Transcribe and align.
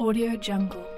Audio 0.00 0.36
Jungle 0.36 0.97